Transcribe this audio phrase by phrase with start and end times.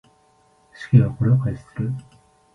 [0.73, 1.91] 死刑はこれを廃止する。